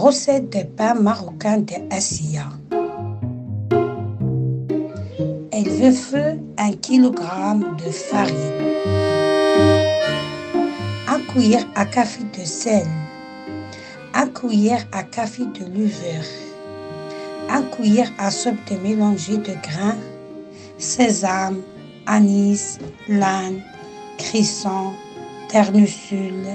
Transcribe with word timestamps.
recette 0.00 0.48
de 0.50 0.62
pain 0.62 0.94
marocain 0.94 1.58
de 1.58 1.74
Assia. 1.90 2.48
Elle 5.52 5.68
veut 5.68 5.92
feu 5.92 6.38
1 6.56 6.72
kg 6.86 7.20
de 7.84 7.90
farine, 7.90 8.36
1 11.06 11.20
cuillère 11.30 11.66
à 11.74 11.84
café 11.84 12.22
de 12.38 12.44
sel, 12.46 12.86
1 14.14 14.26
cuillère 14.28 14.86
à 14.92 15.02
café 15.02 15.42
de 15.44 15.66
levure, 15.66 16.30
1 17.50 17.62
cuillère 17.64 18.10
à 18.18 18.30
soupe 18.30 18.64
de 18.70 18.76
mélanger 18.78 19.36
de 19.36 19.52
grains, 19.62 19.98
sésame, 20.78 21.60
anis, 22.06 22.78
lane, 23.06 23.60
crisson, 24.16 24.92
ternusul 25.50 26.46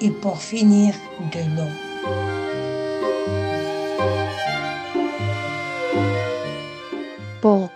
et 0.00 0.10
pour 0.10 0.40
finir 0.40 0.94
de 1.30 1.40
l'eau. 1.56 1.85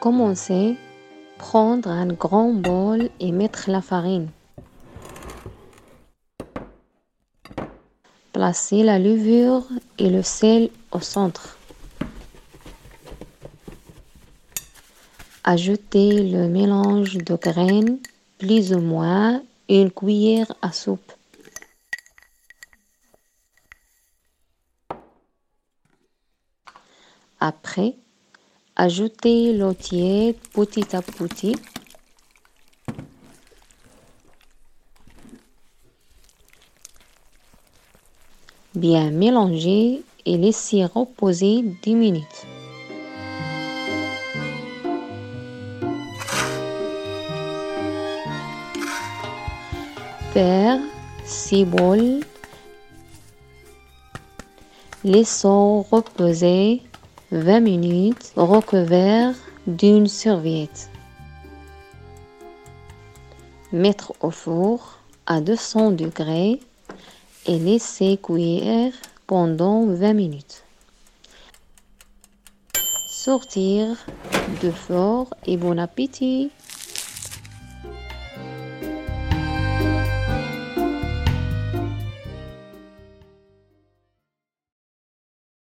Commencer, 0.00 0.76
prendre 1.38 1.88
un 1.90 2.06
grand 2.06 2.52
bol 2.52 3.10
et 3.20 3.32
mettre 3.32 3.70
la 3.70 3.82
farine. 3.82 4.30
Placer 8.32 8.82
la 8.82 8.98
levure 8.98 9.68
et 9.98 10.08
le 10.08 10.22
sel 10.22 10.70
au 10.90 11.00
centre. 11.00 11.58
Ajouter 15.44 16.30
le 16.30 16.48
mélange 16.48 17.18
de 17.18 17.36
graines, 17.36 17.98
plus 18.38 18.72
ou 18.72 18.80
moins 18.80 19.42
une 19.68 19.90
cuillère 19.90 20.52
à 20.62 20.72
soupe. 20.72 21.12
Après, 27.38 27.94
ajoutez 28.80 29.52
l'eau 29.52 29.74
petit 29.74 30.96
à 30.96 31.02
petit. 31.02 31.54
Bien 38.74 39.10
mélanger 39.10 40.02
et 40.24 40.38
laisser 40.38 40.86
reposer 40.86 41.62
10 41.82 41.94
minutes. 41.94 42.46
Faire 50.32 50.80
6 51.26 51.64
bols. 51.66 52.20
Laissons 55.04 55.82
reposer 55.82 56.80
20 57.32 57.60
minutes 57.60 58.32
recouvert 58.34 59.34
d'une 59.68 60.08
serviette. 60.08 60.90
Mettre 63.72 64.12
au 64.20 64.32
four 64.32 64.98
à 65.26 65.40
200 65.40 65.92
degrés 65.92 66.58
et 67.46 67.58
laisser 67.60 68.18
cuire 68.20 68.92
pendant 69.28 69.86
20 69.86 70.12
minutes. 70.12 70.64
Sortir 73.08 73.96
de 74.60 74.72
four 74.72 75.32
et 75.46 75.56
bon 75.56 75.78
appétit 75.78 76.50